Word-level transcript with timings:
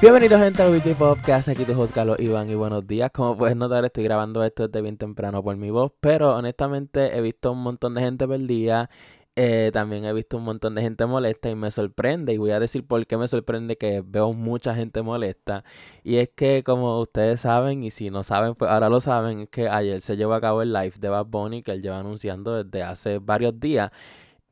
Bienvenidos 0.00 0.40
gente 0.40 0.62
al 0.62 0.72
Weekly 0.72 0.94
Podcast, 0.94 1.50
aquí 1.50 1.66
tu 1.66 1.78
host 1.78 1.92
Carlos 1.92 2.18
Iván 2.18 2.48
y 2.48 2.54
buenos 2.54 2.86
días. 2.86 3.10
Como 3.10 3.36
puedes 3.36 3.54
notar 3.54 3.84
estoy 3.84 4.02
grabando 4.02 4.42
esto 4.42 4.66
desde 4.66 4.80
bien 4.80 4.96
temprano 4.96 5.42
por 5.42 5.58
mi 5.58 5.68
voz, 5.68 5.92
pero 6.00 6.34
honestamente 6.34 7.18
he 7.18 7.20
visto 7.20 7.52
un 7.52 7.62
montón 7.62 7.92
de 7.92 8.00
gente 8.00 8.26
perdida, 8.26 8.88
eh, 9.36 9.68
también 9.74 10.06
he 10.06 10.14
visto 10.14 10.38
un 10.38 10.44
montón 10.44 10.74
de 10.74 10.80
gente 10.80 11.04
molesta 11.04 11.50
y 11.50 11.54
me 11.54 11.70
sorprende 11.70 12.32
y 12.32 12.38
voy 12.38 12.52
a 12.52 12.58
decir 12.58 12.86
por 12.86 13.06
qué 13.06 13.18
me 13.18 13.28
sorprende 13.28 13.76
que 13.76 14.02
veo 14.02 14.32
mucha 14.32 14.74
gente 14.74 15.02
molesta 15.02 15.64
y 16.02 16.16
es 16.16 16.30
que 16.34 16.64
como 16.64 16.98
ustedes 17.00 17.42
saben 17.42 17.84
y 17.84 17.90
si 17.90 18.08
no 18.08 18.24
saben 18.24 18.54
pues 18.54 18.70
ahora 18.70 18.88
lo 18.88 19.02
saben 19.02 19.40
es 19.40 19.48
que 19.50 19.68
ayer 19.68 20.00
se 20.00 20.16
llevó 20.16 20.32
a 20.32 20.40
cabo 20.40 20.62
el 20.62 20.72
live 20.72 20.94
de 20.98 21.10
Bad 21.10 21.26
Bunny 21.26 21.62
que 21.62 21.72
él 21.72 21.82
lleva 21.82 21.98
anunciando 21.98 22.64
desde 22.64 22.82
hace 22.82 23.18
varios 23.18 23.60
días 23.60 23.90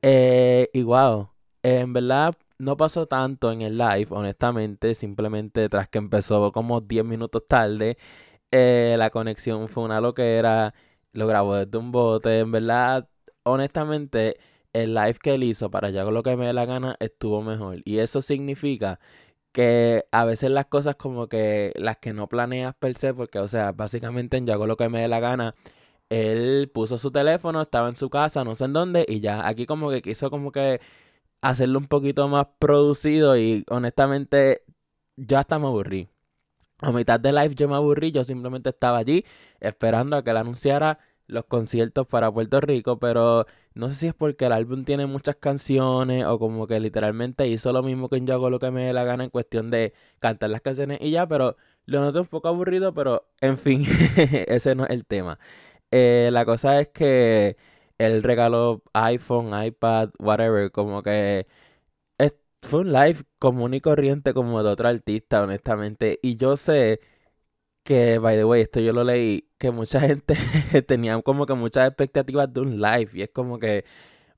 eh, 0.02 0.69
y 0.74 0.83
wow, 0.83 1.30
en 1.62 1.95
verdad 1.95 2.35
no 2.59 2.77
pasó 2.77 3.07
tanto 3.07 3.53
en 3.53 3.62
el 3.62 3.79
live, 3.79 4.09
honestamente, 4.11 4.95
simplemente 4.95 5.69
tras 5.69 5.89
que 5.89 5.99
empezó 5.99 6.53
como 6.53 6.80
10 6.80 7.05
minutos 7.05 7.47
tarde, 7.47 7.97
eh, 8.51 8.97
la 8.99 9.11
conexión 9.11 9.69
fue 9.69 9.85
una 9.85 10.01
loquera, 10.01 10.75
lo 11.13 11.27
grabó 11.27 11.57
desde 11.57 11.79
un 11.79 11.93
bote, 11.93 12.41
en 12.41 12.52
verdad, 12.52 13.09
honestamente, 13.45 14.39
el 14.73 14.95
live 14.95 15.15
que 15.23 15.35
él 15.35 15.45
hizo 15.45 15.71
para 15.71 15.89
hago 15.89 16.11
lo 16.11 16.23
que 16.23 16.37
me 16.37 16.47
dé 16.47 16.52
la 16.52 16.66
gana 16.66 16.97
estuvo 17.01 17.43
mejor. 17.43 17.80
Y 17.85 17.99
eso 17.99 18.23
significa 18.23 19.01
que 19.52 20.05
a 20.13 20.25
veces 20.25 20.51
las 20.51 20.66
cosas 20.66 20.97
como 20.97 21.29
que 21.29 21.73
las 21.77 21.99
que 21.99 22.13
no 22.13 22.29
planeas 22.29 22.75
per 22.75 22.97
se, 22.97 23.15
porque 23.15 23.38
o 23.38 23.49
sea, 23.49 23.73
básicamente 23.73 24.37
en 24.37 24.47
Yo 24.47 24.55
hago 24.55 24.66
lo 24.66 24.77
que 24.77 24.88
me 24.88 25.01
dé 25.01 25.09
la 25.09 25.21
gana, 25.21 25.55
él 26.11 26.71
puso 26.73 26.99
su 26.99 27.11
teléfono, 27.11 27.63
estaba 27.63 27.88
en 27.88 27.97
su 27.97 28.11
casa, 28.11 28.45
no 28.45 28.54
sé 28.54 28.65
en 28.66 28.73
dónde, 28.75 29.04
y 29.09 29.21
ya, 29.21 29.47
aquí 29.49 29.66
como 29.66 29.91
que 29.91 30.02
quiso 30.02 30.30
como 30.30 30.52
que 30.52 30.80
hacerlo 31.41 31.79
un 31.79 31.87
poquito 31.87 32.29
más 32.29 32.47
producido 32.59 33.37
y 33.39 33.65
honestamente 33.69 34.63
ya 35.17 35.41
hasta 35.41 35.59
me 35.59 35.67
aburrí. 35.67 36.09
A 36.81 36.93
mitad 36.93 37.19
de 37.19 37.33
live 37.33 37.55
yo 37.55 37.69
me 37.69 37.75
aburrí, 37.75 38.13
yo 38.13 38.25
simplemente 38.25 38.71
estaba 38.71 38.99
allí 38.99 39.25
esperando 39.61 40.16
a 40.16 40.23
que 40.25 40.31
él 40.31 40.37
anunciara 40.37 40.99
los 41.27 41.45
conciertos 41.45 42.07
para 42.07 42.33
Puerto 42.33 42.61
Rico, 42.61 42.99
pero 42.99 43.47
no 43.75 43.89
sé 43.91 43.95
si 43.95 44.07
es 44.09 44.15
porque 44.15 44.47
el 44.47 44.53
álbum 44.53 44.85
tiene 44.85 45.07
muchas 45.07 45.37
canciones 45.37 46.25
o 46.25 46.39
como 46.39 46.66
que 46.66 46.81
literalmente 46.81 47.47
hizo 47.49 47.73
lo 47.73 47.83
mismo 47.83 48.09
que 48.09 48.21
yo 48.23 48.35
hago 48.35 48.51
lo 48.51 48.59
que 48.59 48.71
me 48.71 48.85
dé 48.85 48.93
la 48.93 49.05
gana 49.05 49.25
en 49.25 49.31
cuestión 49.31 49.71
de 49.71 49.93
cantar 50.21 50.51
las 50.51 50.63
canciones 50.63 50.99
y 51.01 51.11
ya, 51.11 51.27
pero 51.29 51.57
lo 51.85 52.01
noté 52.01 52.21
un 52.21 52.27
poco 52.27 52.49
aburrido, 52.49 52.95
pero 52.95 53.29
en 53.41 53.59
fin, 53.59 53.85
ese 54.49 54.75
no 54.75 54.85
es 54.85 54.91
el 54.91 55.07
tema. 55.07 55.39
Eh, 55.91 56.31
la 56.33 56.45
cosa 56.45 56.81
es 56.81 56.89
que 56.89 57.57
él 57.99 58.23
regaló 58.23 58.82
iPhone, 58.95 59.51
iPad, 59.65 60.10
whatever, 60.18 60.71
como 60.71 61.02
que 61.02 61.46
fue 62.63 62.80
un 62.80 62.93
live 62.93 63.24
común 63.38 63.74
y 63.74 63.80
corriente 63.80 64.34
como 64.34 64.62
de 64.62 64.71
otro 64.71 64.88
artista, 64.88 65.43
honestamente. 65.43 66.19
Y 66.22 66.37
yo 66.37 66.56
sé 66.56 67.00
que, 67.84 68.19
by 68.19 68.37
the 68.37 68.44
way, 68.44 68.62
esto 68.62 68.81
yo 68.81 68.93
lo 68.93 69.04
leí, 69.04 69.49
que 69.59 69.71
mucha 69.72 70.00
gente 70.03 70.37
tenía 70.87 71.21
como 71.22 71.47
que 71.47 71.54
muchas 71.54 71.88
expectativas 71.88 72.53
de 72.53 72.60
un 72.60 72.81
live. 72.81 73.10
Y 73.15 73.22
es 73.22 73.31
como 73.31 73.59
que 73.59 73.84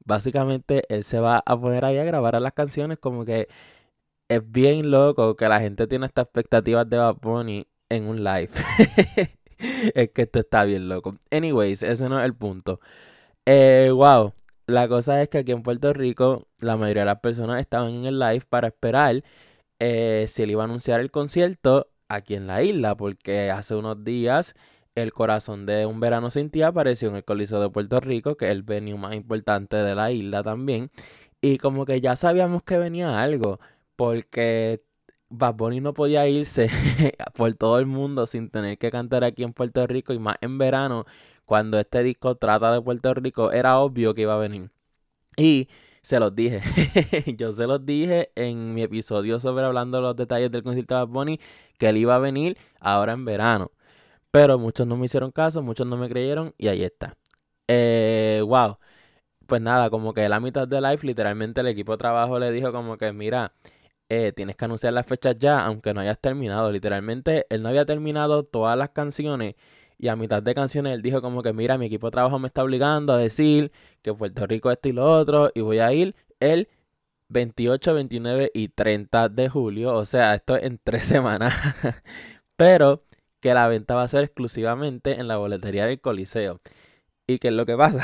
básicamente 0.04 0.84
él 0.88 1.04
se 1.04 1.20
va 1.20 1.42
a 1.46 1.60
poner 1.60 1.84
ahí 1.84 1.98
a 1.98 2.04
grabar 2.04 2.36
a 2.36 2.40
las 2.40 2.52
canciones, 2.54 2.98
como 2.98 3.24
que 3.24 3.48
es 4.28 4.52
bien 4.52 4.90
loco 4.90 5.36
que 5.36 5.48
la 5.48 5.60
gente 5.60 5.86
tiene 5.86 6.06
estas 6.06 6.24
expectativas 6.26 6.88
de 6.88 6.98
Bad 6.98 7.16
Bunny 7.22 7.66
en 7.88 8.06
un 8.08 8.24
live. 8.24 8.50
es 9.94 10.10
que 10.10 10.22
esto 10.22 10.40
está 10.40 10.64
bien 10.64 10.88
loco. 10.88 11.16
Anyways, 11.30 11.82
ese 11.82 12.08
no 12.08 12.20
es 12.20 12.26
el 12.26 12.34
punto. 12.34 12.80
Eh, 13.52 13.90
wow. 13.92 14.32
La 14.68 14.86
cosa 14.86 15.20
es 15.20 15.28
que 15.28 15.38
aquí 15.38 15.50
en 15.50 15.64
Puerto 15.64 15.92
Rico 15.92 16.46
la 16.60 16.76
mayoría 16.76 17.02
de 17.02 17.06
las 17.06 17.18
personas 17.18 17.60
estaban 17.60 17.90
en 17.92 18.04
el 18.04 18.20
live 18.20 18.44
para 18.48 18.68
esperar 18.68 19.24
eh, 19.80 20.26
si 20.28 20.44
él 20.44 20.52
iba 20.52 20.62
a 20.62 20.66
anunciar 20.66 21.00
el 21.00 21.10
concierto 21.10 21.88
aquí 22.08 22.36
en 22.36 22.46
la 22.46 22.62
isla, 22.62 22.96
porque 22.96 23.50
hace 23.50 23.74
unos 23.74 24.04
días 24.04 24.54
el 24.94 25.12
corazón 25.12 25.66
de 25.66 25.84
un 25.84 25.98
verano 25.98 26.30
sin 26.30 26.50
ti 26.50 26.62
apareció 26.62 27.08
en 27.08 27.16
el 27.16 27.24
Coliseo 27.24 27.60
de 27.60 27.70
Puerto 27.70 27.98
Rico, 27.98 28.36
que 28.36 28.44
es 28.46 28.52
el 28.52 28.62
venue 28.62 28.96
más 28.96 29.16
importante 29.16 29.76
de 29.78 29.96
la 29.96 30.12
isla 30.12 30.44
también. 30.44 30.92
Y 31.40 31.58
como 31.58 31.86
que 31.86 32.00
ya 32.00 32.14
sabíamos 32.14 32.62
que 32.62 32.78
venía 32.78 33.20
algo, 33.20 33.58
porque 33.96 34.84
Bad 35.28 35.54
Bunny 35.54 35.80
no 35.80 35.94
podía 35.94 36.28
irse 36.28 36.68
por 37.34 37.54
todo 37.56 37.80
el 37.80 37.86
mundo 37.86 38.26
sin 38.26 38.50
tener 38.50 38.78
que 38.78 38.90
cantar 38.92 39.24
aquí 39.24 39.42
en 39.42 39.52
Puerto 39.54 39.86
Rico 39.88 40.12
y 40.12 40.20
más 40.20 40.36
en 40.40 40.58
verano 40.58 41.04
cuando 41.50 41.80
este 41.80 42.04
disco 42.04 42.36
trata 42.36 42.72
de 42.72 42.80
Puerto 42.80 43.12
Rico, 43.12 43.50
era 43.50 43.80
obvio 43.80 44.14
que 44.14 44.22
iba 44.22 44.34
a 44.34 44.38
venir. 44.38 44.70
Y 45.36 45.68
se 46.00 46.20
los 46.20 46.32
dije. 46.32 46.62
Yo 47.36 47.50
se 47.50 47.66
los 47.66 47.84
dije 47.84 48.30
en 48.36 48.72
mi 48.72 48.82
episodio 48.82 49.40
sobre 49.40 49.64
hablando 49.64 50.00
los 50.00 50.14
detalles 50.14 50.52
del 50.52 50.62
concierto 50.62 50.94
de 50.94 51.00
Bad 51.00 51.08
Bunny, 51.08 51.40
que 51.76 51.88
él 51.88 51.96
iba 51.96 52.14
a 52.14 52.20
venir 52.20 52.56
ahora 52.78 53.14
en 53.14 53.24
verano. 53.24 53.72
Pero 54.30 54.60
muchos 54.60 54.86
no 54.86 54.96
me 54.96 55.06
hicieron 55.06 55.32
caso, 55.32 55.60
muchos 55.60 55.88
no 55.88 55.96
me 55.96 56.08
creyeron 56.08 56.54
y 56.56 56.68
ahí 56.68 56.84
está. 56.84 57.16
Eh, 57.66 58.42
wow. 58.46 58.76
Pues 59.48 59.60
nada, 59.60 59.90
como 59.90 60.14
que 60.14 60.28
la 60.28 60.38
mitad 60.38 60.68
de 60.68 60.80
live, 60.80 61.00
literalmente 61.02 61.62
el 61.62 61.66
equipo 61.66 61.90
de 61.90 61.98
trabajo 61.98 62.38
le 62.38 62.52
dijo 62.52 62.70
como 62.70 62.96
que, 62.96 63.12
mira, 63.12 63.54
eh, 64.08 64.30
tienes 64.32 64.54
que 64.54 64.66
anunciar 64.66 64.92
las 64.92 65.06
fechas 65.06 65.36
ya, 65.36 65.66
aunque 65.66 65.94
no 65.94 66.00
hayas 66.00 66.20
terminado. 66.20 66.70
Literalmente, 66.70 67.46
él 67.50 67.62
no 67.62 67.70
había 67.70 67.84
terminado 67.86 68.44
todas 68.44 68.78
las 68.78 68.90
canciones 68.90 69.56
y 70.00 70.08
a 70.08 70.16
mitad 70.16 70.42
de 70.42 70.54
canciones 70.54 70.94
él 70.94 71.02
dijo 71.02 71.20
como 71.20 71.42
que, 71.42 71.52
mira, 71.52 71.76
mi 71.76 71.86
equipo 71.86 72.06
de 72.06 72.12
trabajo 72.12 72.38
me 72.38 72.48
está 72.48 72.64
obligando 72.64 73.12
a 73.12 73.18
decir 73.18 73.70
que 74.00 74.14
Puerto 74.14 74.46
Rico 74.46 74.70
esto 74.70 74.88
y 74.88 74.92
lo 74.92 75.04
otro. 75.04 75.50
Y 75.54 75.60
voy 75.60 75.78
a 75.80 75.92
ir 75.92 76.16
el 76.40 76.68
28, 77.28 77.94
29 77.94 78.50
y 78.54 78.68
30 78.68 79.28
de 79.28 79.50
julio. 79.50 79.94
O 79.94 80.06
sea, 80.06 80.34
esto 80.34 80.56
en 80.56 80.80
tres 80.82 81.04
semanas. 81.06 81.54
Pero 82.56 83.04
que 83.40 83.52
la 83.52 83.68
venta 83.68 83.94
va 83.94 84.04
a 84.04 84.08
ser 84.08 84.24
exclusivamente 84.24 85.20
en 85.20 85.28
la 85.28 85.36
boletería 85.36 85.84
del 85.84 86.00
Coliseo. 86.00 86.60
¿Y 87.26 87.38
qué 87.38 87.48
es 87.48 87.54
lo 87.54 87.66
que 87.66 87.76
pasa? 87.76 88.02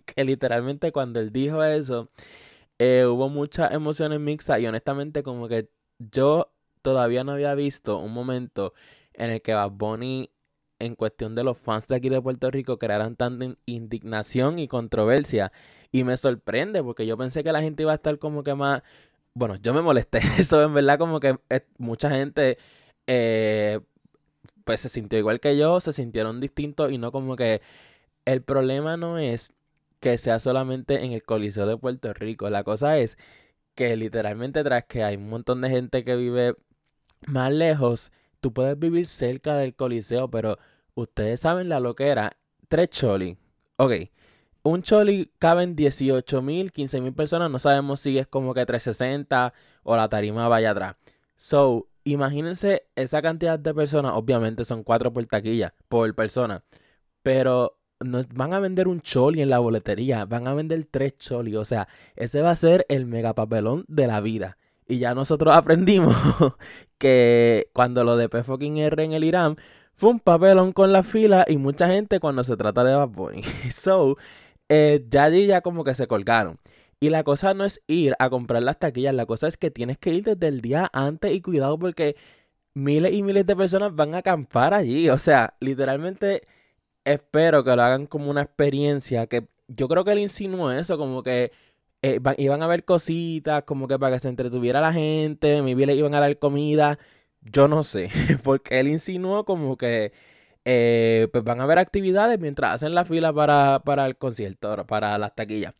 que 0.06 0.24
literalmente 0.24 0.92
cuando 0.92 1.20
él 1.20 1.30
dijo 1.30 1.62
eso, 1.62 2.10
eh, 2.78 3.04
hubo 3.06 3.28
muchas 3.28 3.72
emociones 3.72 4.18
mixtas 4.20 4.60
y 4.60 4.66
honestamente 4.66 5.22
como 5.22 5.46
que 5.48 5.68
yo 5.98 6.52
todavía 6.82 7.24
no 7.24 7.32
había 7.32 7.54
visto 7.54 7.98
un 7.98 8.12
momento 8.14 8.72
en 9.14 9.30
el 9.30 9.42
que 9.42 9.54
Bad 9.54 9.72
Bunny 9.72 10.30
en 10.78 10.94
cuestión 10.94 11.34
de 11.34 11.44
los 11.44 11.58
fans 11.58 11.88
de 11.88 11.96
aquí 11.96 12.08
de 12.08 12.20
Puerto 12.22 12.50
Rico 12.50 12.78
crearan 12.78 13.16
tanta 13.16 13.56
indignación 13.66 14.58
y 14.58 14.68
controversia. 14.68 15.52
Y 15.92 16.04
me 16.04 16.16
sorprende 16.16 16.82
porque 16.82 17.06
yo 17.06 17.16
pensé 17.16 17.42
que 17.44 17.52
la 17.52 17.62
gente 17.62 17.82
iba 17.82 17.92
a 17.92 17.96
estar 17.96 18.18
como 18.18 18.42
que 18.44 18.54
más... 18.54 18.82
Bueno, 19.34 19.56
yo 19.56 19.74
me 19.74 19.82
molesté 19.82 20.18
eso, 20.38 20.62
en 20.62 20.74
verdad 20.74 20.98
como 20.98 21.20
que 21.20 21.38
eh, 21.50 21.66
mucha 21.78 22.10
gente 22.10 22.58
eh, 23.06 23.80
pues 24.64 24.80
se 24.80 24.88
sintió 24.88 25.18
igual 25.18 25.40
que 25.40 25.56
yo, 25.56 25.80
se 25.80 25.92
sintieron 25.92 26.40
distintos 26.40 26.92
y 26.92 26.98
no 26.98 27.12
como 27.12 27.36
que 27.36 27.62
el 28.26 28.42
problema 28.42 28.96
no 28.96 29.18
es 29.18 29.52
que 30.00 30.18
sea 30.18 30.40
solamente 30.40 31.04
en 31.04 31.12
el 31.12 31.22
Coliseo 31.22 31.66
de 31.66 31.78
Puerto 31.78 32.12
Rico. 32.14 32.50
La 32.50 32.64
cosa 32.64 32.98
es 32.98 33.18
que 33.74 33.96
literalmente 33.96 34.64
tras 34.64 34.84
que 34.86 35.04
hay 35.04 35.16
un 35.16 35.30
montón 35.30 35.60
de 35.62 35.70
gente 35.70 36.04
que 36.04 36.16
vive 36.16 36.54
más 37.26 37.52
lejos, 37.52 38.12
tú 38.40 38.52
puedes 38.52 38.78
vivir 38.78 39.06
cerca 39.06 39.56
del 39.56 39.74
coliseo, 39.74 40.30
pero 40.30 40.58
ustedes 40.94 41.40
saben 41.40 41.68
la 41.68 41.80
loquera. 41.80 42.32
Tres 42.68 42.90
choli. 42.90 43.36
Ok. 43.76 43.92
Un 44.62 44.82
choli 44.82 45.32
caben 45.38 45.76
18 45.76 46.42
mil, 46.42 46.72
15 46.72 47.00
mil 47.00 47.14
personas. 47.14 47.50
No 47.50 47.58
sabemos 47.58 48.00
si 48.00 48.18
es 48.18 48.26
como 48.26 48.54
que 48.54 48.66
360 48.66 49.54
o 49.82 49.96
la 49.96 50.08
tarima 50.08 50.48
vaya 50.48 50.72
atrás. 50.72 50.96
So, 51.36 51.88
imagínense 52.04 52.86
esa 52.96 53.22
cantidad 53.22 53.58
de 53.58 53.74
personas. 53.74 54.12
Obviamente 54.14 54.64
son 54.64 54.84
cuatro 54.84 55.12
por 55.12 55.24
taquilla, 55.26 55.74
por 55.88 56.14
persona. 56.14 56.64
Pero 57.22 57.78
nos 58.00 58.28
van 58.28 58.52
a 58.52 58.60
vender 58.60 58.88
un 58.88 59.00
choli 59.00 59.42
en 59.42 59.50
la 59.50 59.58
boletería. 59.58 60.24
Van 60.24 60.46
a 60.46 60.54
vender 60.54 60.84
tres 60.90 61.16
choli. 61.18 61.56
O 61.56 61.64
sea, 61.64 61.88
ese 62.16 62.42
va 62.42 62.50
a 62.50 62.56
ser 62.56 62.84
el 62.88 63.06
megapapelón 63.06 63.84
de 63.88 64.06
la 64.06 64.20
vida. 64.20 64.58
Y 64.88 64.98
ya 64.98 65.14
nosotros 65.14 65.54
aprendimos 65.56 66.16
que 66.98 67.70
cuando 67.72 68.02
lo 68.04 68.16
de 68.16 68.28
P 68.28 68.42
fucking 68.42 68.78
R 68.78 69.04
en 69.04 69.12
el 69.12 69.24
Irán 69.24 69.56
fue 69.94 70.10
un 70.10 70.20
papelón 70.20 70.72
con 70.72 70.92
la 70.92 71.02
fila 71.02 71.44
y 71.48 71.58
mucha 71.58 71.88
gente 71.88 72.20
cuando 72.20 72.44
se 72.44 72.56
trata 72.56 72.84
de 72.84 72.94
Bad 72.94 73.08
Bunny. 73.08 73.42
So, 73.72 74.16
eh, 74.68 75.04
ya 75.10 75.24
allí 75.24 75.46
ya 75.46 75.60
como 75.60 75.84
que 75.84 75.94
se 75.94 76.06
colgaron. 76.06 76.58
Y 77.00 77.10
la 77.10 77.22
cosa 77.24 77.54
no 77.54 77.64
es 77.64 77.80
ir 77.86 78.14
a 78.18 78.30
comprar 78.30 78.62
las 78.62 78.78
taquillas, 78.78 79.14
la 79.14 79.26
cosa 79.26 79.46
es 79.48 79.56
que 79.56 79.70
tienes 79.70 79.98
que 79.98 80.14
ir 80.14 80.24
desde 80.24 80.48
el 80.48 80.60
día 80.60 80.90
antes 80.92 81.32
y 81.32 81.40
cuidado 81.40 81.78
porque 81.78 82.16
miles 82.74 83.12
y 83.14 83.22
miles 83.22 83.46
de 83.46 83.56
personas 83.56 83.94
van 83.94 84.14
a 84.14 84.18
acampar 84.18 84.74
allí. 84.74 85.08
O 85.10 85.18
sea, 85.18 85.54
literalmente 85.60 86.42
espero 87.04 87.64
que 87.64 87.76
lo 87.76 87.82
hagan 87.82 88.06
como 88.06 88.30
una 88.30 88.42
experiencia 88.42 89.26
que 89.26 89.48
yo 89.68 89.88
creo 89.88 90.04
que 90.04 90.12
él 90.12 90.20
insinuó 90.20 90.72
eso, 90.72 90.98
como 90.98 91.22
que 91.22 91.52
eh, 92.02 92.20
iban 92.38 92.62
a 92.62 92.66
haber 92.66 92.84
cositas 92.84 93.62
como 93.64 93.88
que 93.88 93.98
para 93.98 94.14
que 94.14 94.20
se 94.20 94.28
entretuviera 94.28 94.80
la 94.80 94.92
gente, 94.92 95.62
mi 95.62 95.74
le 95.74 95.94
iban 95.94 96.14
a 96.14 96.20
dar 96.20 96.38
comida, 96.38 96.98
yo 97.42 97.68
no 97.68 97.82
sé, 97.84 98.10
porque 98.44 98.80
él 98.80 98.88
insinuó 98.88 99.44
como 99.44 99.76
que 99.76 100.12
eh, 100.64 101.28
pues 101.32 101.44
van 101.44 101.60
a 101.60 101.64
haber 101.64 101.78
actividades 101.78 102.38
mientras 102.40 102.74
hacen 102.74 102.94
la 102.94 103.04
fila 103.04 103.32
para, 103.32 103.80
para 103.84 104.06
el 104.06 104.16
concierto, 104.16 104.86
para 104.86 105.16
las 105.18 105.34
taquillas. 105.34 105.74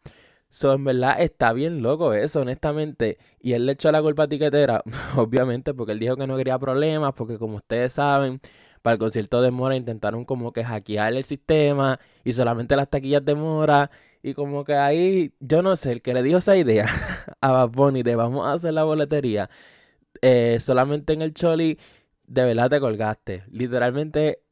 So, 0.50 0.72
en 0.72 0.84
verdad 0.84 1.20
está 1.20 1.52
bien 1.52 1.82
loco 1.82 2.14
eso, 2.14 2.40
honestamente. 2.40 3.18
Y 3.40 3.52
él 3.52 3.66
le 3.66 3.72
echó 3.72 3.92
la 3.92 4.00
culpa 4.02 4.28
Tiquetera, 4.28 4.82
obviamente, 5.16 5.74
porque 5.74 5.92
él 5.92 5.98
dijo 5.98 6.16
que 6.16 6.26
no 6.26 6.36
quería 6.36 6.58
problemas, 6.58 7.12
porque 7.14 7.38
como 7.38 7.56
ustedes 7.56 7.92
saben, 7.94 8.40
para 8.82 8.94
el 8.94 8.98
concierto 8.98 9.42
de 9.42 9.50
Mora 9.50 9.76
intentaron 9.76 10.24
como 10.24 10.52
que 10.52 10.64
hackear 10.64 11.12
el 11.14 11.24
sistema 11.24 12.00
y 12.24 12.32
solamente 12.32 12.76
las 12.76 12.88
taquillas 12.88 13.24
de 13.24 13.34
Mora. 13.34 13.90
Y 14.28 14.34
como 14.34 14.64
que 14.64 14.74
ahí, 14.74 15.32
yo 15.40 15.62
no 15.62 15.76
sé, 15.76 15.92
el 15.92 16.02
que 16.02 16.14
le 16.14 16.22
dio 16.22 16.38
esa 16.38 16.56
idea 16.56 16.86
a 17.40 17.52
Bad 17.52 17.70
Bunny 17.70 18.02
de 18.02 18.16
vamos 18.16 18.46
a 18.46 18.52
hacer 18.52 18.74
la 18.74 18.84
boletería 18.84 19.48
eh, 20.22 20.58
solamente 20.60 21.12
en 21.12 21.22
el 21.22 21.34
Choli, 21.34 21.78
de 22.26 22.44
verdad 22.44 22.70
te 22.70 22.80
colgaste. 22.80 23.44
Literalmente 23.50 24.42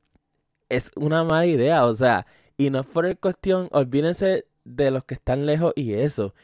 es 0.68 0.90
una 0.96 1.24
mala 1.24 1.46
idea, 1.46 1.86
o 1.86 1.94
sea, 1.94 2.26
y 2.56 2.70
no 2.70 2.80
es 2.80 2.86
por 2.86 3.06
el 3.06 3.18
cuestión, 3.18 3.68
olvídense 3.72 4.46
de 4.64 4.90
los 4.90 5.04
que 5.04 5.14
están 5.14 5.46
lejos 5.46 5.72
y 5.76 5.94
eso, 5.94 6.34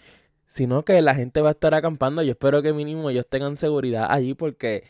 sino 0.46 0.84
que 0.84 1.00
la 1.02 1.14
gente 1.14 1.40
va 1.42 1.50
a 1.50 1.52
estar 1.52 1.74
acampando. 1.74 2.22
Yo 2.22 2.32
espero 2.32 2.62
que 2.62 2.72
mínimo 2.72 3.10
ellos 3.10 3.26
tengan 3.28 3.56
seguridad 3.56 4.06
allí 4.10 4.34
porque 4.34 4.84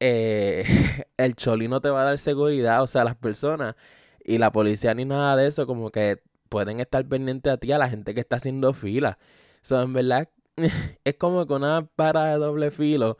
eh, 0.00 0.64
el 1.16 1.34
Choli 1.36 1.68
no 1.68 1.80
te 1.80 1.90
va 1.90 2.02
a 2.02 2.04
dar 2.04 2.18
seguridad, 2.18 2.82
o 2.82 2.86
sea, 2.86 3.04
las 3.04 3.16
personas 3.16 3.76
y 4.24 4.38
la 4.38 4.52
policía 4.52 4.94
ni 4.94 5.04
nada 5.04 5.36
de 5.36 5.48
eso, 5.48 5.66
como 5.66 5.90
que 5.90 6.22
pueden 6.48 6.80
estar 6.80 7.06
pendientes 7.06 7.52
a 7.52 7.56
ti, 7.58 7.72
a 7.72 7.78
la 7.78 7.88
gente 7.88 8.14
que 8.14 8.20
está 8.20 8.36
haciendo 8.36 8.72
fila. 8.72 9.18
So, 9.62 9.80
en 9.82 9.92
verdad, 9.92 10.28
es 11.04 11.14
como 11.16 11.46
con 11.46 11.62
una 11.64 11.86
para 11.96 12.26
de 12.26 12.38
doble 12.38 12.70
filo 12.70 13.18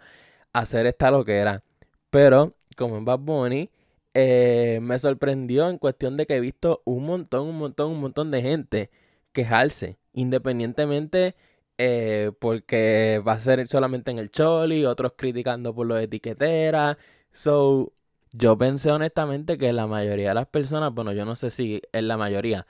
hacer 0.52 0.86
esta 0.86 1.10
loquera. 1.10 1.62
Pero, 2.10 2.54
como 2.76 2.98
en 2.98 3.04
Bad 3.04 3.20
Bunny, 3.20 3.70
eh, 4.14 4.80
me 4.82 4.98
sorprendió 4.98 5.68
en 5.68 5.78
cuestión 5.78 6.16
de 6.16 6.26
que 6.26 6.36
he 6.36 6.40
visto 6.40 6.82
un 6.84 7.04
montón, 7.06 7.48
un 7.48 7.58
montón, 7.58 7.92
un 7.92 8.00
montón 8.00 8.30
de 8.30 8.42
gente 8.42 8.90
quejarse, 9.32 9.98
independientemente 10.12 11.36
eh, 11.78 12.32
porque 12.40 13.22
va 13.26 13.34
a 13.34 13.40
ser 13.40 13.66
solamente 13.68 14.10
en 14.10 14.18
el 14.18 14.30
Choli, 14.30 14.84
otros 14.84 15.12
criticando 15.16 15.74
por 15.74 15.86
los 15.86 16.00
etiqueteras. 16.02 16.96
So, 17.32 17.92
yo 18.32 18.58
pensé 18.58 18.90
honestamente 18.90 19.58
que 19.58 19.72
la 19.72 19.86
mayoría 19.86 20.30
de 20.30 20.34
las 20.34 20.46
personas, 20.48 20.92
bueno, 20.92 21.12
yo 21.12 21.24
no 21.24 21.36
sé 21.36 21.50
si 21.50 21.80
es 21.92 22.02
la 22.02 22.16
mayoría, 22.16 22.66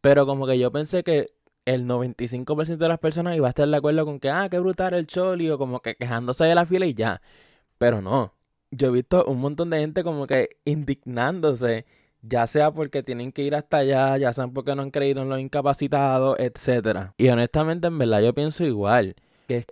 pero 0.00 0.26
como 0.26 0.46
que 0.46 0.58
yo 0.58 0.70
pensé 0.72 1.02
que 1.02 1.34
el 1.64 1.86
95% 1.86 2.78
de 2.78 2.88
las 2.88 2.98
personas 2.98 3.36
iba 3.36 3.46
a 3.46 3.50
estar 3.50 3.68
de 3.68 3.76
acuerdo 3.76 4.04
con 4.06 4.20
que, 4.20 4.30
ah, 4.30 4.48
qué 4.50 4.58
brutal 4.58 4.94
el 4.94 5.06
Choli, 5.06 5.50
o 5.50 5.58
como 5.58 5.80
que 5.80 5.96
quejándose 5.96 6.44
de 6.44 6.54
la 6.54 6.64
fila 6.66 6.86
y 6.86 6.94
ya. 6.94 7.20
Pero 7.78 8.00
no, 8.00 8.34
yo 8.70 8.88
he 8.88 8.90
visto 8.90 9.24
un 9.26 9.40
montón 9.40 9.70
de 9.70 9.80
gente 9.80 10.02
como 10.04 10.26
que 10.26 10.56
indignándose, 10.64 11.86
ya 12.22 12.46
sea 12.46 12.72
porque 12.72 13.02
tienen 13.02 13.32
que 13.32 13.42
ir 13.42 13.54
hasta 13.54 13.78
allá, 13.78 14.16
ya 14.16 14.32
sea 14.32 14.48
porque 14.48 14.74
no 14.74 14.82
han 14.82 14.90
creído 14.90 15.22
en 15.22 15.28
los 15.28 15.40
incapacitados, 15.40 16.38
etc. 16.38 17.12
Y 17.18 17.28
honestamente, 17.28 17.88
en 17.88 17.98
verdad, 17.98 18.22
yo 18.22 18.34
pienso 18.34 18.64
igual, 18.64 19.16
que 19.46 19.66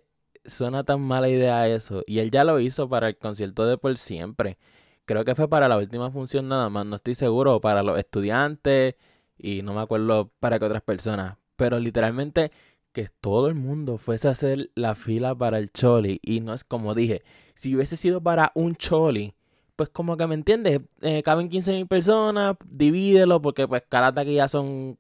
suena 0.44 0.84
tan 0.84 1.00
mala 1.00 1.28
idea 1.28 1.66
eso. 1.68 2.02
Y 2.06 2.18
él 2.18 2.30
ya 2.30 2.44
lo 2.44 2.60
hizo 2.60 2.88
para 2.88 3.08
el 3.08 3.16
concierto 3.16 3.66
de 3.66 3.78
por 3.78 3.96
siempre. 3.98 4.58
Creo 5.06 5.24
que 5.24 5.34
fue 5.34 5.48
para 5.48 5.68
la 5.68 5.78
última 5.78 6.10
función 6.10 6.48
nada 6.48 6.68
más, 6.68 6.84
no 6.86 6.96
estoy 6.96 7.14
seguro, 7.14 7.60
para 7.60 7.82
los 7.82 7.98
estudiantes 7.98 8.96
y 9.38 9.62
no 9.62 9.74
me 9.74 9.80
acuerdo 9.80 10.30
para 10.40 10.58
qué 10.58 10.64
otras 10.64 10.82
personas. 10.82 11.36
Pero 11.56 11.78
literalmente 11.78 12.52
que 12.92 13.10
todo 13.20 13.48
el 13.48 13.54
mundo 13.54 13.98
fuese 13.98 14.28
a 14.28 14.30
hacer 14.30 14.70
la 14.74 14.94
fila 14.94 15.34
para 15.34 15.58
el 15.58 15.70
choli. 15.70 16.18
Y 16.22 16.40
no 16.40 16.54
es 16.54 16.64
como 16.64 16.94
dije, 16.94 17.22
si 17.54 17.74
hubiese 17.76 17.96
sido 17.96 18.22
para 18.22 18.52
un 18.54 18.74
choli, 18.74 19.34
pues 19.76 19.90
como 19.90 20.16
que 20.16 20.26
me 20.26 20.34
entiendes, 20.34 20.80
eh, 21.02 21.22
caben 21.22 21.50
15 21.50 21.72
mil 21.72 21.86
personas, 21.86 22.56
divídelo, 22.64 23.42
porque 23.42 23.68
pues 23.68 23.82
cada 23.88 24.14
taquilla 24.14 24.48
son, 24.48 24.96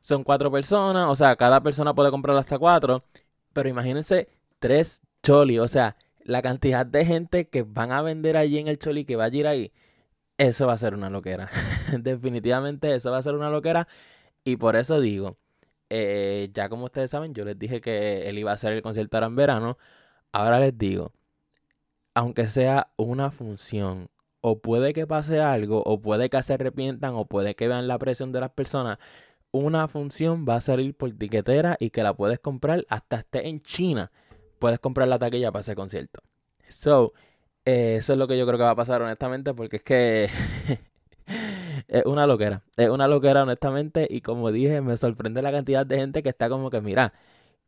son 0.00 0.24
cuatro 0.24 0.50
personas, 0.50 1.08
o 1.08 1.14
sea, 1.14 1.36
cada 1.36 1.62
persona 1.62 1.94
puede 1.94 2.10
comprar 2.10 2.36
hasta 2.36 2.58
cuatro. 2.58 3.04
Pero 3.52 3.68
imagínense 3.68 4.28
tres 4.58 5.02
choli, 5.22 5.58
o 5.60 5.68
sea, 5.68 5.96
la 6.24 6.42
cantidad 6.42 6.84
de 6.84 7.04
gente 7.04 7.48
que 7.48 7.62
van 7.62 7.92
a 7.92 8.02
vender 8.02 8.36
allí 8.36 8.58
en 8.58 8.68
el 8.68 8.78
choli, 8.78 9.04
que 9.04 9.16
va 9.16 9.24
a 9.24 9.28
ir 9.28 9.46
ahí, 9.46 9.72
eso 10.38 10.66
va 10.66 10.74
a 10.74 10.78
ser 10.78 10.94
una 10.94 11.10
loquera. 11.10 11.50
Definitivamente 12.00 12.94
eso 12.94 13.10
va 13.10 13.18
a 13.18 13.22
ser 13.22 13.34
una 13.34 13.50
loquera. 13.50 13.88
Y 14.44 14.56
por 14.56 14.76
eso 14.76 15.00
digo, 15.00 15.38
eh, 15.90 16.50
ya 16.52 16.68
como 16.68 16.86
ustedes 16.86 17.10
saben, 17.10 17.34
yo 17.34 17.44
les 17.44 17.58
dije 17.58 17.80
que 17.80 18.28
él 18.28 18.38
iba 18.38 18.50
a 18.50 18.54
hacer 18.54 18.72
el 18.72 18.82
concierto 18.82 19.16
ahora 19.16 19.26
en 19.28 19.36
verano. 19.36 19.78
Ahora 20.32 20.60
les 20.60 20.76
digo, 20.76 21.12
aunque 22.14 22.48
sea 22.48 22.92
una 22.96 23.30
función, 23.30 24.10
o 24.40 24.60
puede 24.60 24.92
que 24.92 25.06
pase 25.06 25.40
algo, 25.40 25.82
o 25.84 26.00
puede 26.00 26.30
que 26.30 26.42
se 26.42 26.54
arrepientan, 26.54 27.14
o 27.14 27.26
puede 27.26 27.54
que 27.56 27.68
vean 27.68 27.88
la 27.88 27.98
presión 27.98 28.32
de 28.32 28.40
las 28.40 28.50
personas, 28.50 28.98
una 29.52 29.88
función 29.88 30.46
va 30.48 30.56
a 30.56 30.60
salir 30.60 30.94
por 30.96 31.12
tiquetera 31.12 31.76
y 31.80 31.90
que 31.90 32.02
la 32.02 32.14
puedes 32.14 32.38
comprar 32.38 32.84
hasta 32.88 33.16
esté 33.16 33.48
en 33.48 33.62
China. 33.62 34.12
Puedes 34.58 34.78
comprar 34.80 35.08
la 35.08 35.18
taquilla 35.18 35.52
para 35.52 35.60
ese 35.60 35.74
concierto. 35.74 36.20
So, 36.68 37.12
eh, 37.66 37.96
eso 37.98 38.12
es 38.12 38.18
lo 38.18 38.28
que 38.28 38.38
yo 38.38 38.46
creo 38.46 38.58
que 38.58 38.64
va 38.64 38.70
a 38.70 38.76
pasar 38.76 39.02
honestamente, 39.02 39.52
porque 39.54 39.76
es 39.76 39.82
que 39.82 40.30
es 41.88 42.04
una 42.06 42.26
loquera. 42.26 42.62
Es 42.76 42.88
una 42.90 43.08
loquera, 43.08 43.42
honestamente. 43.42 44.06
Y 44.10 44.20
como 44.22 44.52
dije, 44.52 44.80
me 44.82 44.96
sorprende 44.96 45.42
la 45.42 45.52
cantidad 45.52 45.84
de 45.86 45.98
gente 45.98 46.22
que 46.22 46.28
está 46.30 46.48
como 46.48 46.70
que, 46.70 46.80
mira, 46.80 47.12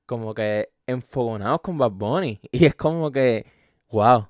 como 0.06 0.35
que 0.35 0.71
enfogonados 0.87 1.61
con 1.62 1.79
Bad 1.79 1.93
Bunny. 1.93 2.41
Y 2.53 2.67
es 2.67 2.75
como 2.75 3.12
que, 3.12 3.47
wow. 3.91 4.29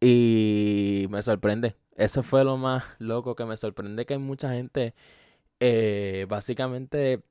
Y 0.00 1.06
me 1.10 1.22
sorprende. 1.22 1.76
Eso 1.96 2.22
fue 2.22 2.44
lo 2.44 2.56
más 2.56 2.84
loco 2.98 3.36
que 3.36 3.44
me 3.46 3.56
sorprende 3.56 4.06
que 4.06 4.14
hay 4.14 4.20
mucha 4.20 4.50
gente, 4.52 4.94
eh, 5.60 6.26
básicamente, 6.28 7.22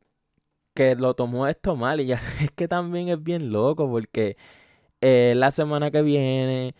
que 0.76 0.96
lo 0.96 1.16
tomó 1.16 1.48
esto 1.48 1.76
mal. 1.76 2.02
Y 2.02 2.08
ya 2.08 2.22
es 2.42 2.52
que 2.52 2.68
también 2.68 3.10
es 3.10 3.24
bien 3.24 3.52
loco 3.52 3.90
porque 3.90 4.38
eh, 5.02 5.34
la 5.38 5.52
semana 5.52 5.92
que 5.92 6.02
viene 6.04 6.76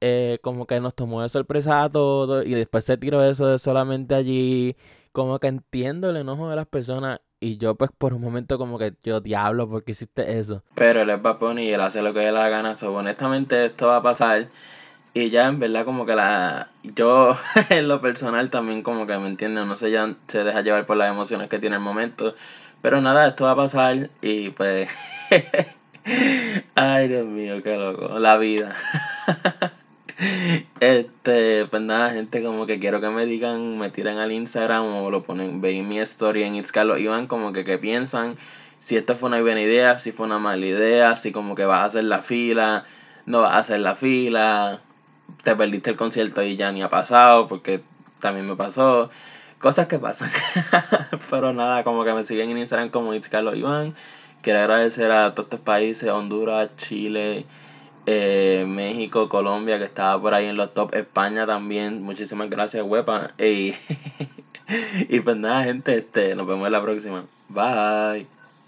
eh, 0.00 0.38
como 0.42 0.66
que 0.66 0.80
nos 0.80 0.94
tomó 0.94 1.22
de 1.22 1.28
sorpresa 1.28 1.82
a 1.82 1.90
todos 1.90 2.46
y 2.46 2.54
después 2.54 2.84
se 2.84 2.96
tiró 2.96 3.22
eso 3.22 3.46
de 3.46 3.58
solamente 3.58 4.14
allí. 4.14 4.76
Como 5.12 5.38
que 5.38 5.48
entiendo 5.48 6.10
el 6.10 6.16
enojo 6.16 6.50
de 6.50 6.56
las 6.56 6.66
personas 6.66 7.20
y 7.40 7.58
yo 7.58 7.74
pues 7.74 7.90
por 7.96 8.14
un 8.14 8.22
momento 8.22 8.58
como 8.58 8.78
que 8.78 8.94
yo 9.02 9.20
diablo, 9.20 9.68
¿por 9.68 9.84
qué 9.84 9.92
hiciste 9.92 10.38
eso? 10.38 10.62
Pero 10.74 11.02
él 11.02 11.10
es 11.10 11.20
Bad 11.20 11.38
y 11.58 11.70
él 11.70 11.80
hace 11.80 12.02
lo 12.02 12.12
que 12.14 12.20
le 12.20 12.32
da 12.32 12.48
gana. 12.48 12.74
So, 12.74 12.94
honestamente 12.94 13.66
esto 13.66 13.86
va 13.88 13.98
a 13.98 14.02
pasar. 14.02 14.48
Y 15.14 15.30
ya 15.30 15.46
en 15.46 15.58
verdad 15.58 15.84
como 15.86 16.04
que 16.04 16.14
la... 16.14 16.70
Yo 16.82 17.36
en 17.70 17.88
lo 17.88 18.00
personal 18.00 18.50
también 18.50 18.82
como 18.82 19.06
que 19.06 19.16
me 19.18 19.28
entiende, 19.28 19.64
no 19.64 19.76
sé, 19.76 19.90
ya 19.90 20.14
se 20.28 20.44
deja 20.44 20.62
llevar 20.62 20.86
por 20.86 20.96
las 20.98 21.10
emociones 21.10 21.48
que 21.48 21.58
tiene 21.58 21.76
el 21.76 21.82
momento. 21.82 22.34
Pero 22.82 23.00
nada, 23.00 23.28
esto 23.28 23.44
va 23.44 23.52
a 23.52 23.56
pasar 23.56 24.10
y 24.20 24.50
pues... 24.50 24.90
Ay 26.74 27.08
Dios 27.08 27.26
mío, 27.26 27.62
qué 27.62 27.76
loco. 27.76 28.18
La 28.18 28.36
vida. 28.36 28.76
Este, 30.80 31.66
pues 31.66 31.82
nada, 31.82 32.10
gente, 32.10 32.42
como 32.42 32.66
que 32.66 32.78
quiero 32.78 33.00
que 33.00 33.10
me 33.10 33.26
digan, 33.26 33.78
me 33.78 33.90
tiren 33.90 34.18
al 34.18 34.32
Instagram 34.32 34.84
o 34.84 35.10
lo 35.10 35.22
ponen, 35.22 35.60
veis 35.60 35.84
mi 35.84 35.98
story 36.00 36.44
en 36.44 36.54
It's 36.56 36.72
Carlos 36.72 36.98
Iván, 36.98 37.26
como 37.26 37.52
que 37.52 37.64
qué 37.64 37.76
piensan, 37.76 38.36
si 38.78 38.96
esto 38.96 39.16
fue 39.16 39.28
una 39.28 39.40
buena 39.40 39.60
idea, 39.60 39.98
si 39.98 40.12
fue 40.12 40.26
una 40.26 40.38
mala 40.38 40.64
idea, 40.64 41.16
si 41.16 41.32
como 41.32 41.54
que 41.54 41.64
vas 41.66 41.80
a 41.80 41.84
hacer 41.84 42.04
la 42.04 42.22
fila, 42.22 42.84
no 43.26 43.42
vas 43.42 43.52
a 43.52 43.58
hacer 43.58 43.80
la 43.80 43.94
fila, 43.94 44.80
te 45.42 45.54
perdiste 45.54 45.90
el 45.90 45.96
concierto 45.96 46.42
y 46.42 46.56
ya 46.56 46.72
ni 46.72 46.82
ha 46.82 46.88
pasado, 46.88 47.46
porque 47.46 47.80
también 48.20 48.46
me 48.46 48.56
pasó, 48.56 49.10
cosas 49.58 49.86
que 49.86 49.98
pasan. 49.98 50.30
Pero 51.30 51.52
nada, 51.52 51.84
como 51.84 52.04
que 52.04 52.14
me 52.14 52.24
siguen 52.24 52.50
en 52.50 52.58
Instagram 52.58 52.88
como 52.90 53.12
It's 53.14 53.28
Carlos 53.28 53.56
Iván. 53.56 53.94
Quiero 54.42 54.60
agradecer 54.60 55.10
a 55.10 55.34
todos 55.34 55.46
estos 55.46 55.60
países, 55.60 56.08
Honduras, 56.08 56.70
Chile, 56.76 57.44
eh, 58.06 58.64
México, 58.66 59.28
Colombia, 59.28 59.78
que 59.78 59.84
estaba 59.84 60.20
por 60.20 60.34
ahí 60.34 60.46
en 60.46 60.56
los 60.56 60.72
top, 60.72 60.94
España 60.94 61.46
también. 61.46 62.02
Muchísimas 62.02 62.48
gracias, 62.48 62.84
huepa. 62.86 63.32
y 63.38 65.20
pues 65.20 65.36
nada, 65.36 65.64
gente, 65.64 65.98
este, 65.98 66.34
nos 66.34 66.46
vemos 66.46 66.66
en 66.66 66.72
la 66.72 66.82
próxima. 66.82 67.26
Bye. 67.48 68.26